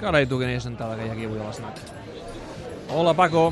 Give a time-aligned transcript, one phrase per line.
[0.00, 1.78] Carai, tu, quina sentada que hi ha aquí avui a l'esnac.
[2.92, 3.48] Hola, Paco.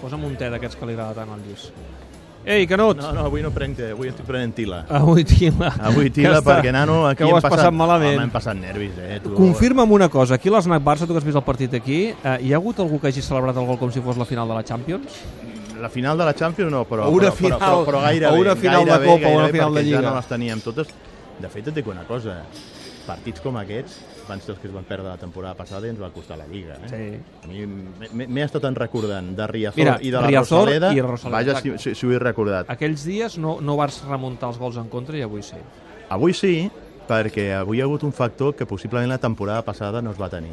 [0.00, 1.68] Posa'm un te d'aquests que li agrada tant al Lluís.
[2.46, 3.00] Ei, Canut!
[3.00, 4.84] No, no, avui no prenc té, avui estic prenent tila.
[5.00, 5.72] Avui tila.
[5.88, 8.14] Avui tila Que està- perquè, nano, aquí que ho hem has passat malament.
[8.14, 9.18] Home, hem passat nervis, eh?
[9.24, 9.32] Tu...
[9.34, 12.36] Confirma'm una cosa, aquí a l'Snac Barça, tu que has vist el partit aquí, eh,
[12.46, 14.54] hi ha hagut algú que hagi celebrat el gol com si fos la final de
[14.60, 15.18] la Champions?
[15.82, 18.30] La final de la Champions no, però, una però, final- però, però, però gairebé.
[18.38, 20.00] o una final de gairebé, Copa o una final de Lliga.
[20.02, 20.94] Ja no les teníem totes.
[21.40, 22.38] De fet, et dic una cosa,
[23.08, 23.98] partits com aquests
[24.28, 26.46] van ser els que es van perdre la temporada passada i ens va costar la
[26.46, 26.76] Lliga.
[26.86, 26.88] Eh?
[26.90, 27.40] Sí.
[27.44, 30.92] A mi m'he- estat en recordant de Riazor Mira, i de la Riazor Rosaleda.
[30.94, 32.70] i Rosaleda, Vaja, si, si, si ho he recordat.
[32.70, 35.56] Aquells dies no, no vas remuntar els gols en contra i avui sí.
[36.08, 36.70] Avui sí,
[37.08, 40.28] perquè avui hi ha hagut un factor que possiblement la temporada passada no es va
[40.30, 40.52] tenir,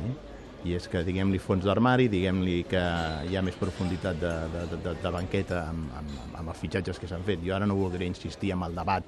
[0.64, 2.80] i és que, diguem-li, fons d'armari, diguem-li que
[3.28, 7.10] hi ha més profunditat de, de, de, de banqueta amb, amb, amb els fitxatges que
[7.10, 7.42] s'han fet.
[7.44, 9.04] Jo ara no voldria insistir en el debat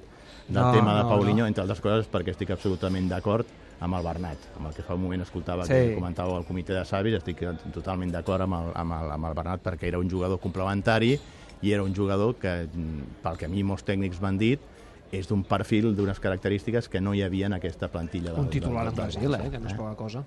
[0.48, 1.46] del No, tema de no, Paulinho, no.
[1.48, 3.48] entre altres coses perquè estic absolutament d'acord
[3.80, 5.72] amb el Bernat, amb el que fa un moment escoltava Sí.
[5.72, 7.42] que comentava el comitè de savis, estic
[7.74, 11.18] totalment d'acord amb, el, amb, el, amb el Bernat perquè era un jugador complementari
[11.62, 14.60] i era un jugador que, mm, pel que a mi molts tècnics m'han dit,
[15.12, 18.32] és d'un perfil, d'unes característiques que no hi havia en aquesta plantilla.
[18.32, 20.24] Del, Un titular del, en del Brasil, eh, que no és poca cosa.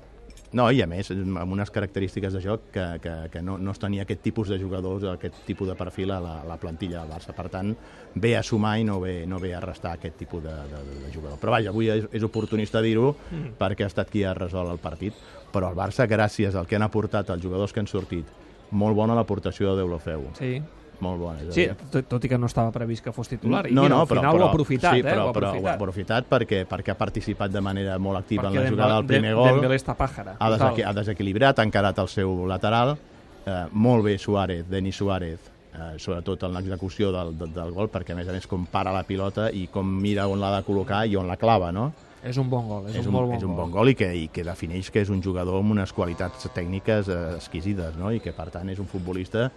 [0.52, 3.78] No, i a més, amb unes característiques de joc que, que, que no, no es
[3.80, 7.12] tenia aquest tipus de jugadors, aquest tipus de perfil a la, a la plantilla del
[7.14, 7.36] Barça.
[7.38, 7.76] Per tant,
[8.16, 11.12] ve a sumar i no ve, no ve a restar aquest tipus de, de, de
[11.14, 11.38] jugador.
[11.38, 13.54] Però vaja, avui és, és oportunista dir-ho Mm.
[13.60, 15.14] perquè ha estat qui ha resolt el partit.
[15.54, 18.26] Però el Barça, gràcies al que han aportat els jugadors que han sortit,
[18.72, 20.28] molt bona l'aportació de Deulofeu.
[20.38, 20.56] Sí.
[21.00, 21.46] Molt bona.
[21.56, 23.66] Sí, tot, tot i que no estava previst que fos titular.
[23.70, 25.04] I no, mira, no, al però, final però, ho ha aprofitat, sí, eh?
[25.08, 25.64] però, ho ha però aprofitat.
[25.64, 28.98] ho ha aprofitat perquè, perquè ha participat de manera molt activa Perquè en la jugada
[28.98, 29.54] del primer gol.
[29.54, 32.98] Dembélé està pàjara, Ha, desequi ha desequilibrat, ha encarat el seu lateral.
[33.46, 35.40] Eh, molt bé Suárez, Denis Suárez,
[35.72, 38.92] eh, sobretot en l'execució del, del, del gol, perquè a més a més com para
[38.92, 41.94] la pilota i com mira on l'ha de col·locar i on la clava, no?
[42.20, 43.64] És un bon gol, és, és un, molt bon és un gol.
[43.64, 47.08] bon gol i que, i que defineix que és un jugador amb unes qualitats tècniques
[47.08, 48.12] eh, exquisides, no?
[48.12, 49.48] I que per tant és un futbolista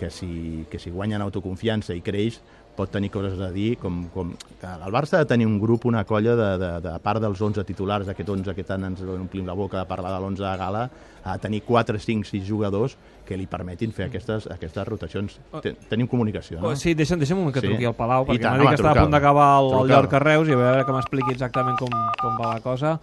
[0.00, 2.40] que si, que si guanya en autoconfiança i creix
[2.76, 5.84] pot tenir coses a dir, com, com que el Barça ha de tenir un grup,
[5.86, 9.02] una colla, de, de, de a part dels 11 titulars, aquest 11 que tant ens
[9.04, 10.84] omplim la boca de parlar de l'11 a gala,
[11.24, 12.96] ha de tenir 4, 5, 6 jugadors
[13.28, 15.36] que li permetin fer aquestes, aquestes rotacions.
[15.62, 16.72] Ten, tenim comunicació, no?
[16.72, 17.68] Oh, sí, deixa'm, deixa'm un moment que Sí.
[17.68, 19.88] truqui al Palau, perquè m'ha dit que estava a punt d'acabar el, el.
[19.92, 21.90] Llorca Reus i a veure que m'expliqui exactament com,
[22.22, 22.96] com va la cosa.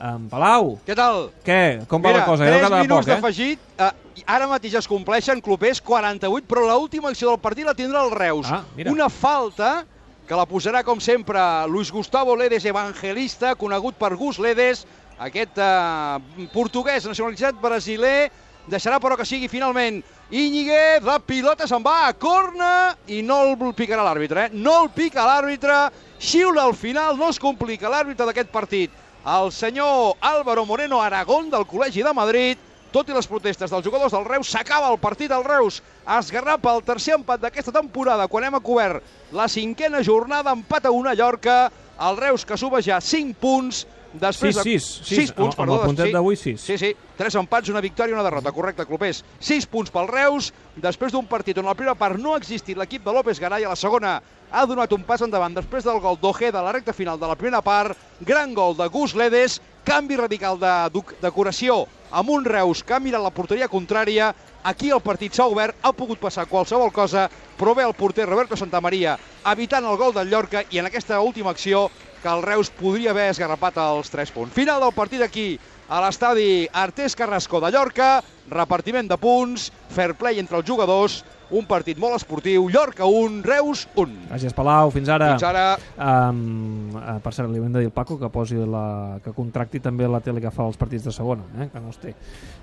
[0.00, 1.26] Um, Palau, Què tal?
[1.44, 1.84] què?
[1.86, 2.46] Com va Mira, la cosa?
[2.46, 3.16] 3 Creu que va minuts poc, eh?
[3.20, 3.58] d'afegit.
[3.76, 8.10] Eh, ara mateix es compleixen clubers 48, però l'última acció del partit la tindrà el
[8.14, 8.48] Reus.
[8.48, 8.94] Ah, mira.
[8.96, 9.84] Una falta
[10.28, 14.84] que la posarà, com sempre, Luis Gustavo Ledes Evangelista, conegut per Gus Ledes,
[15.18, 18.30] aquest eh, portuguès nacionalitzat brasiler,
[18.70, 20.00] deixarà però que sigui finalment
[20.30, 24.50] Íñiguez, la pilota se'n va a corna i no el picarà l'àrbitre, eh?
[24.54, 25.78] No el pica l'àrbitre,
[26.22, 28.94] xiula al final, no es complica l'àrbitre d'aquest partit.
[29.26, 34.12] El senyor Álvaro Moreno Aragón del Col·legi de Madrid, tot i les protestes dels jugadors
[34.12, 35.80] del Reus, s'acaba el partit al Reus.
[36.18, 39.02] Esgarrapa el tercer empat d'aquesta temporada quan hem cobert
[39.32, 41.70] la cinquena jornada, empat a una Llorca,
[42.00, 44.70] el Reus que suma ja 5 punts, després Sis, de...
[45.06, 45.30] sis, sis.
[45.32, 45.74] punts, Amb- amb perdó.
[45.82, 46.12] el puntet sí.
[46.16, 46.60] d'avui, sis.
[46.66, 49.20] Sí, sí, tres empats, una victòria i una derrota, correcte, Clopés.
[49.38, 50.48] 6 punts pel Reus,
[50.82, 53.62] després d'un partit on a la primera part no ha existit l'equip de López Garay,
[53.64, 54.16] a la segona
[54.50, 57.36] ha donat un pas endavant després del gol d'Ojeda a la recta final de la
[57.38, 57.94] primera part,
[58.26, 63.00] gran gol de Gus Ledes, canvi radical de duc- decoració amb un Reus que ha
[63.00, 64.32] mirat la porteria contrària,
[64.66, 67.28] aquí el partit s'ha obert, ha pogut passar qualsevol cosa,
[67.58, 69.16] però bé el porter Roberto Santamaria
[69.52, 71.88] evitant el gol del Llorca i en aquesta última acció
[72.20, 74.54] que el Reus podria haver esgarrapat els 3 punts.
[74.54, 75.54] Final del partit aquí,
[75.88, 78.20] a l'estadi Artés Carrasco de Llorca,
[78.50, 83.86] repartiment de punts, fair play entre els jugadors, un partit molt esportiu, Llorca 1, Reus
[83.98, 84.28] 1.
[84.30, 84.90] Gràcies, Palau.
[84.94, 85.32] Fins ara.
[85.34, 85.64] Fins ara.
[85.98, 86.94] Um,
[87.24, 90.22] per cert, li hem de dir al Paco que posi la, que contracti també la
[90.24, 91.68] tele que fa els partits de segona, eh?
[91.72, 92.14] que no els té.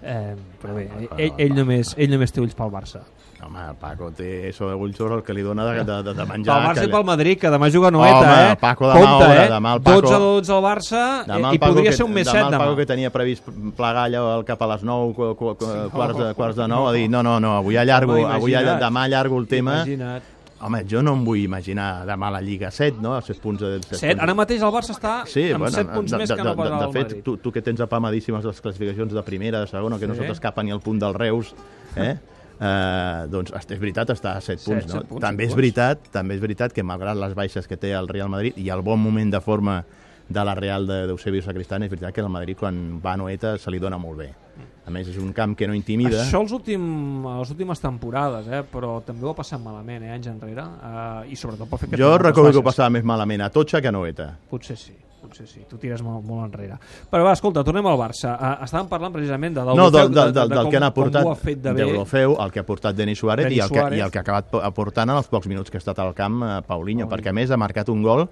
[0.01, 0.87] Eh, però bé,
[1.17, 3.03] ell, ell, només, ell només té ulls pel Barça.
[3.37, 6.25] Home, el Paco té això de ulls el que li dona de, de, de, de
[6.25, 6.55] menjar.
[6.57, 8.47] Pel Barça que i pel Madrid, que demà juga Noeta, Home, eh?
[8.49, 9.43] el Paco demà Compte, eh?
[9.51, 11.97] demà el Paco- 12 a 12 al Barça Demà eh, el i Paco podria que,
[11.99, 12.63] ser un més demà 7 el demà.
[12.63, 16.31] Paco que tenia previst plegar allò cap a les 9, qu qu qu quarts, de,
[16.39, 18.76] quarts de 9, ha dit no, no, no, avui allargo, Home, avui allargo.
[18.81, 19.81] Demà allargo el tema.
[19.83, 20.33] Imagina't.
[20.59, 23.11] Home, jo no em vull imaginar demà la Lliga 7, no?
[23.21, 23.75] 7 punts de...
[23.83, 26.35] 7 7, ara mateix el Barça està Sí, amb bueno, 7 punts de, més de,
[26.39, 29.59] que no pas el de fet, tu, tu que tens apamadíssimes les classificacions de primera,
[29.61, 30.21] de segona, que no Sí.
[30.25, 31.53] se t'escapa ni el punt del Reus,
[31.95, 32.15] eh?
[32.57, 34.93] Uh, doncs és veritat, està a 7 Set, punts, no?
[35.03, 35.59] set punts, també és punts.
[35.61, 38.81] veritat, també és veritat que malgrat les baixes que té el Real Madrid i el
[38.81, 39.83] bon moment de forma
[40.27, 43.59] de la Real de- d'Eusebio Sacristán, és veritat que el Madrid quan va a Noeta
[43.59, 44.31] se li dona molt bé.
[44.87, 46.21] A més, és un camp que no intimida.
[46.23, 46.83] Això els últim,
[47.27, 48.61] les últimes temporades, eh?
[48.71, 51.99] però també ho ha passat malament eh, anys enrere, eh, i sobretot pel fet que
[51.99, 54.29] Jo recordo que ho passava més malament a Totxa que a Noeta.
[54.47, 54.95] Potser sí.
[55.17, 56.77] potser sí, tu tires molt, molt enrere.
[57.11, 58.31] Però va, escolta, tornem al Barça.
[58.37, 60.79] Uh, estàvem parlant precisament de No, Deulofeu, del, del, de, de, del, de del que
[60.79, 61.83] han aportat fet de bé.
[61.83, 63.99] Deulofeu, el que ha aportat Denis Suárez, Denis i, el que, Suárez.
[63.99, 66.39] i el que ha acabat aportant en els pocs minuts que ha estat al camp
[66.39, 67.09] eh, Paulinho, Paulinho.
[67.11, 68.29] perquè a més ha marcat un gol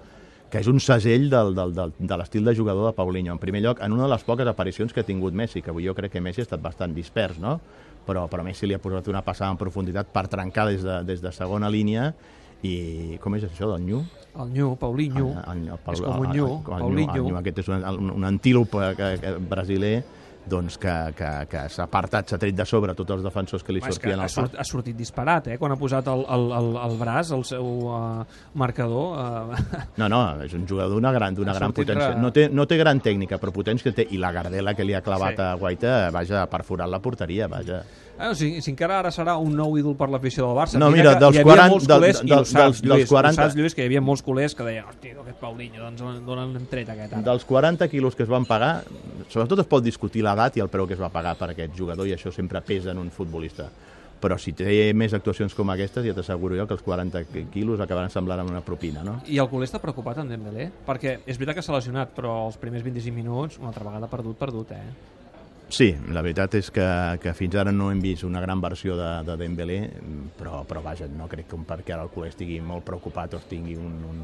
[0.50, 3.32] que és un segell del, del, del, de l'estil de jugador de Paulinho.
[3.34, 5.86] En primer lloc, en una de les poques aparicions que ha tingut Messi, que avui
[5.88, 7.58] jo crec que Messi ha estat bastant dispers, no?
[8.06, 11.20] però, però Messi li ha posat una passada en profunditat per trencar des de, des
[11.20, 12.12] de segona línia
[12.62, 13.98] i com és això del Nyu?
[14.38, 17.28] El Nyu, Paulinho, El- el- el Paul- és com un el- Nyu, el- el Paulinho.
[17.32, 20.04] el aquest és un, un, un antílop eh, que, que, brasiler
[20.46, 23.80] doncs que, que, que s'ha apartat, s'ha tret de sobre tots els defensors que li
[23.82, 24.54] que sortien ha, al pas.
[24.62, 25.58] ha sortit disparat, eh?
[25.58, 29.18] Quan ha posat el, el, el, el braç, el seu uh, marcador...
[29.18, 32.10] Uh, No, no, és un jugador d'una gran, d'una Ha gran potència.
[32.14, 34.06] re- No té, no té gran tècnica, però potència té.
[34.10, 35.42] I la gardela que li ha clavat Sí.
[35.42, 37.82] a Guaita, vaja, ha perforat la porteria, vaja.
[38.18, 40.78] Eh, si, si encara ara serà un nou ídol per l'afició del Barça...
[40.80, 42.82] No, mira que dels hi havia 40 molts del- culers, i del- ho saps, dels-
[42.82, 45.40] dels Lluís, 40 ho saps, Lluís, que hi havia molts culers que deien, hòstia, aquest
[45.40, 47.22] Paulinho, doncs d'on han tret aquest ara?
[47.26, 48.84] Dels 40 quilos que es van pagar,
[49.28, 52.06] sobretot es pot discutir l'edat i el preu que es va pagar per aquest jugador,
[52.08, 53.68] i això sempre pesa en un futbolista.
[54.16, 57.20] Però si té més actuacions com aquestes, ja t'asseguro jo que els 40
[57.52, 59.18] quilos acabaran semblant amb una propina, no?
[59.28, 60.70] I el culer està preocupat amb Dembélé?
[60.86, 64.38] Perquè és veritat que s'ha lesionat, però els primers 25 minuts, una altra vegada perdut,
[64.40, 64.80] perdut, eh?
[65.68, 66.84] Sí, la veritat és que,
[67.18, 69.78] que fins ara no hem vist una gran versió de, de Dembélé,
[70.38, 73.74] però, però vaja, no crec que perquè ara el culer estigui molt preocupat o tingui
[73.74, 74.20] un, un,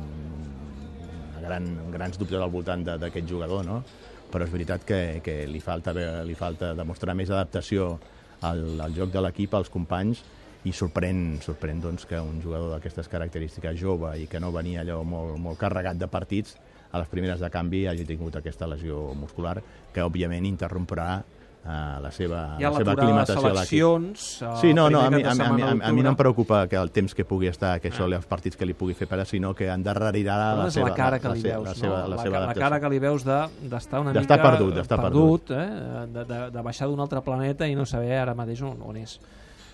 [1.33, 3.81] una gran, grans dubtes al voltant d'aquest jugador, no?
[4.31, 5.93] Però és veritat que, que li, falta,
[6.23, 7.97] li falta demostrar més adaptació
[8.47, 10.23] al, al joc de l'equip, als companys,
[10.63, 15.03] i sorprèn, sorprèn doncs, que un jugador d'aquestes característiques jove i que no venia allò
[15.03, 16.55] molt, molt carregat de partits,
[16.93, 19.57] a les primeres de canvi hagi tingut aquesta lesió muscular
[19.93, 21.23] que òbviament interromprà
[21.65, 21.69] eh,
[22.03, 23.57] la seva, ha la seva de aclimatació a l'equip.
[23.57, 24.25] seleccions...
[24.43, 26.17] el Sí, no, no, a mi, a, de mi, a, mi, a, mi no em
[26.19, 29.07] preocupa que el temps que pugui estar, que això, els partits que li pugui fer
[29.09, 32.01] perdre, sinó que endarrerirà la, la seva, la cara que la, li veus, la seva,
[32.03, 32.09] no?
[32.09, 32.65] la la, seva la adaptació.
[32.67, 35.69] cara que li veus de- d'estar una D'estar mica perdut, d'estar perdut eh?
[36.13, 39.19] de, de, de baixar d'un altre planeta i no saber ara mateix on, on és.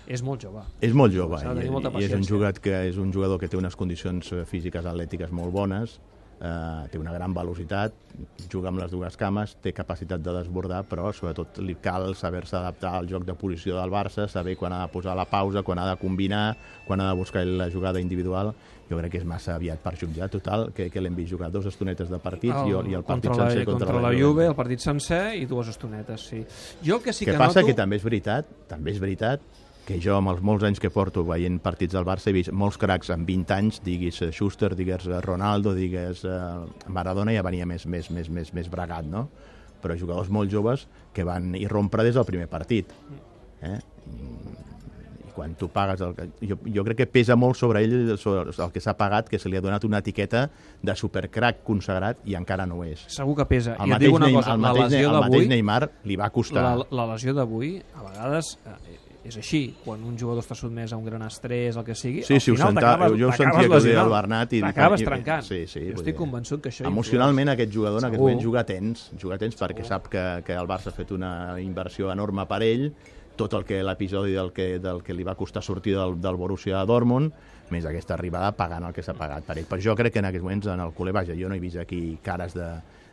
[0.09, 0.63] És molt jove.
[0.81, 3.57] És molt jove de i, i és un jugador que és un jugador que té
[3.59, 5.99] unes condicions eh, físiques atlètiques molt bones,
[6.39, 7.93] eh, té una gran velocitat,
[8.51, 12.95] juga amb les dues cames, té capacitat de desbordar, però sobretot li cal saber-se adaptar
[12.97, 15.87] al joc de posició del Barça, saber quan ha de posar la pausa, quan ha
[15.91, 16.57] de combinar,
[16.87, 18.53] quan ha de buscar la jugada individual.
[18.89, 21.67] Jo crec que és massa aviat per jutjar, total, que, que l'hem vist jugar dos
[21.69, 24.47] estonetes de partits i, el, i el partit contra sencer la, contra, contra la Juve,
[24.49, 26.41] el partit sencer i dues estonetes, sí.
[26.81, 27.69] Jo el que sí que que passa noto...
[27.69, 29.45] que també és veritat, també és veritat
[29.89, 32.77] que jo amb els molts anys que porto veient partits del Barça he vist molts
[32.77, 36.35] cracs amb 20 anys, diguis eh, Schuster, digues eh, Ronaldo, digues eh,
[36.93, 39.25] Maradona ja venia més, més, més, més, més bregat, no?
[39.81, 42.91] Però jugadors molt joves que van irrompre des del primer partit.
[43.65, 43.79] Eh?
[45.25, 46.03] I quan tu pagues...
[46.05, 49.41] El, jo, jo crec que pesa molt sobre ell sobre el que s'ha pagat, que
[49.41, 50.45] se li ha donat una etiqueta
[50.83, 53.07] de supercrac consagrat i encara no ho és.
[53.09, 53.79] Segur que pesa.
[53.79, 55.53] El I et dic una Neymar, cosa, el la mateix, lesió el mateix.
[55.55, 56.67] Neymar li va costar...
[56.67, 59.61] La, la lesió d'avui, a vegades, eh, és així.
[59.85, 62.51] Quan un jugador està sotmès a un gran estrès, el que sigui, Sí, al sí,
[62.55, 65.43] final t'acabes jo sentia que deia el Bernat i- T'acabes trencant.
[65.47, 66.85] sí, sí, jo estic dir, convençut que això...
[66.89, 70.67] Emocionalment aquest jugador en aquest moment juga tens, juga tens perquè sap que, que el
[70.67, 72.89] Barça ha fet una inversió enorme per ell,
[73.39, 76.81] tot el que l'episodi del, que, del que li va costar sortir del, del Borussia
[76.85, 77.31] Dortmund,
[77.71, 79.65] més aquesta arribada pagant el que s'ha pagat per ell.
[79.69, 81.77] Però jo crec que en aquests moments en el culer, vaja, jo no he vist
[81.77, 82.69] aquí cares de,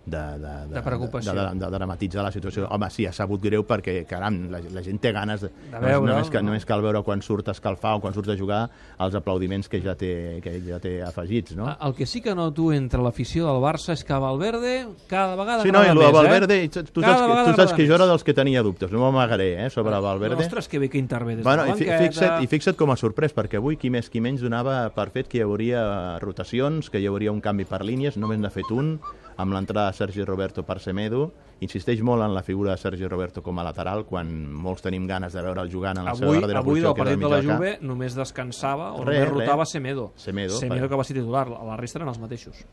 [0.06, 1.32] de, de, De preocupació.
[1.34, 2.68] de, de, de, dramatitzar la situació.
[2.70, 5.82] Home, sí, ha sabut greu perquè, caram, la, la gent té ganes de, De només-
[5.82, 6.46] veure'l, només, que, no?
[6.52, 8.60] només cal veure quan surt a escalfar o quan surt a jugar
[9.02, 11.72] els aplaudiments que ja té, que ja té afegits, no?
[11.82, 14.76] El que sí que noto entre l'afició del Barça és que Valverde
[15.10, 16.68] cada vegada Sí, no, i el de més, Valverde, eh?
[16.70, 19.02] tu, tu, Cada saps, que, tu saps que jo era dels que tenia dubtes, no
[19.02, 20.38] m'amagaré, eh, sobre Valverde.
[20.46, 21.98] Ostres, que bé que intervé des Bueno, de i la banqueta.
[22.06, 25.28] fixa't, I fixa't com a sorprès, perquè avui qui més qui menys donava per fet
[25.28, 28.96] que hi hauria rotacions, que hi hauria un canvi per línies, només n'ha fet un,
[29.36, 31.26] amb l'entrada de Sergi Roberto per Semedo,
[31.60, 35.32] insisteix molt en la figura de Sergi Roberto com a lateral, quan molts tenim ganes
[35.36, 37.30] de veure'l jugant en la seva Avui, darrera avui posició, del que és partit de
[37.32, 37.52] la del.
[37.56, 39.70] Juve només descansava o Res, només rotava res.
[39.76, 40.10] Semedo.
[40.16, 42.64] Semedo, Semedo per- que va ser titular, la resta eren els mateixos.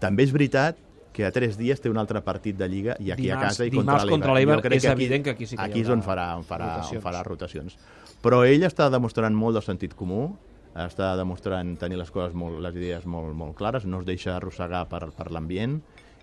[0.00, 0.76] També és veritat
[1.16, 3.64] que a tres dies té un altre partit de Lliga i aquí Dimarts- a casa
[3.64, 4.34] i contra contra l'Eibar.
[4.36, 6.44] l'Eibar Jo crec és evident que aquí sí que hi aquí és on farà, on
[6.44, 7.04] farà, rotacions.
[7.04, 7.78] on farà rotacions.
[8.22, 10.36] Però ell està demostrant molt de sentit comú,
[10.84, 14.86] està demostrant tenir les coses molt, les idees molt, molt clares, no es deixa arrossegar
[14.90, 15.80] per, per l'ambient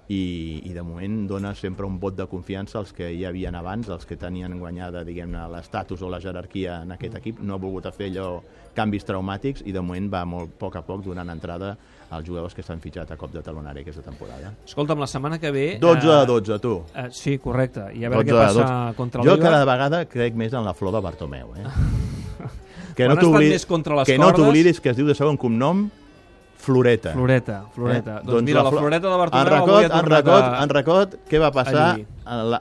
[0.08, 3.88] i, i de moment dona sempre un vot de confiança als que hi havien abans,
[3.90, 7.88] els que tenien guanyada diguem-ne l'estatus o la jerarquia en aquest equip, no ha volgut
[7.96, 8.28] fer allò
[8.76, 11.76] canvis traumàtics i de moment va molt a poc a poc donant entrada
[12.14, 14.52] als jugadors que s'han fitxat a cop de talonari aquesta temporada.
[14.68, 15.66] Escolta'm, la setmana que ve...
[15.82, 16.76] 12 eh, a 12, tu.
[16.94, 17.88] Eh, sí, correcte.
[17.96, 18.98] I a veure 12 què passa 12.
[19.00, 19.50] contra Jo l'Eibar.
[19.50, 21.56] cada vegada crec més en la flor de Bartomeu.
[21.58, 21.66] Eh?
[22.96, 24.38] Quan ha estat t'oblidis- més contra les que no cordes-
[24.82, 25.90] que es diu de segon cognom
[26.64, 27.12] Floreta.
[27.12, 28.18] Floreta, Floreta.
[28.20, 28.26] Eh?
[28.26, 30.64] Doncs, mira, la, Flo- Floreta de en Bartomeu avui ha en Recot, a...
[30.64, 31.88] en Recot, què va passar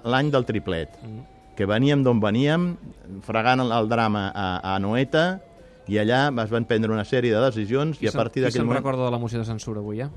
[0.05, 0.97] l'any del triplet?
[1.03, 1.21] Mm.
[1.55, 2.77] Que veníem d'on veníem,
[3.23, 5.41] fregant el, el drama a, a Noeta,
[5.87, 8.47] i allà es van prendre una sèrie de decisions Qui i a se'n- partir qui
[8.49, 8.83] d'aquell se'n moment...
[8.83, 10.09] recorda de la moció de censura avui, ja?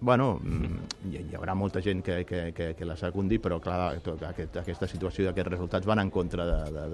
[0.00, 3.94] Bueno, mm, hi, hi haurà molta gent que, que, que, que la secundi, però clar,
[4.04, 6.44] tot, aquest, aquesta situació i aquests resultats van en contra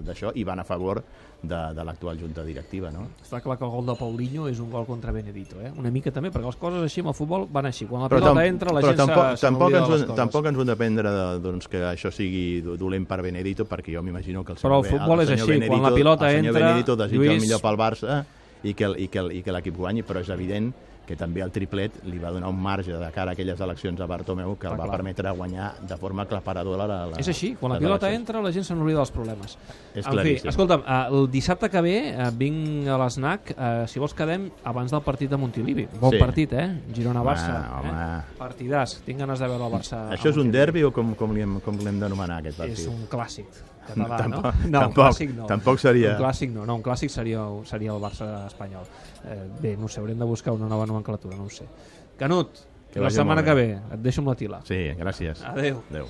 [0.06, 1.00] d'això i van a favor
[1.42, 3.08] de, de l'actual junta directiva, no?
[3.24, 5.72] Està clar que el gol de Paulinho és un gol contra Benedito, eh?
[5.76, 7.88] Una mica també, perquè les coses així amb el futbol van així.
[7.90, 10.58] Quan la Però, pilota tam entra, la però gent tampoc, se- tampoc, ens, tampoc ens
[10.58, 14.04] ho hem de prendre de, doncs, que això sigui do- dolent per Benedito, perquè jo
[14.06, 16.54] m'imagino que el Però el senyor, futbol és senyor així, quan la pilota el senyor
[16.54, 18.20] entra, Benedito desitja Lluís- el millor pel Barça
[18.62, 21.40] i que, el- i que, el- i que l'equip guanyi, però és evident que també
[21.42, 24.66] el triplet li va donar un marge de cara a aquelles eleccions a Bartomeu que
[24.66, 24.90] el va clar.
[24.96, 28.20] permetre guanyar de forma aclaparadora la, la, És així, quan la les pilota eleccions.
[28.28, 29.58] entra la gent se n'oblida dels problemes.
[29.94, 30.48] És en fi, claríssim.
[30.50, 34.90] escolta'm, eh, el dissabte que ve eh, vinc a l'SNAC, eh, si vols quedem abans
[34.90, 35.88] del partit de Montilivi.
[36.00, 36.18] Bon Sí.
[36.18, 36.80] partit, eh?
[36.92, 37.80] Girona-Barça.
[37.80, 37.90] Home.
[37.90, 38.38] Eh?
[38.38, 39.00] Partidàs.
[39.04, 40.08] Tinc ganes de veure el Barça.
[40.10, 42.78] Això és un derbi o com, com l'hem d'anomenar aquest partit?
[42.78, 43.46] És un clàssic
[43.90, 44.68] català, Tampoc- no?
[44.70, 45.46] No, tampoc- clàssic no.
[45.46, 48.84] tampoc seria- Un clàssic no, no, un clàssic seria, seria el Barça espanyol.
[49.24, 51.66] Eh, bé, no sé, haurem de buscar una nova nomenclatura, no ho sé.
[52.20, 54.58] Canut, Que la setmana que ve, et deixo amb la tila.
[54.66, 55.44] Sí, gràcies.
[55.46, 55.78] Adéu.
[55.92, 56.08] Adéu.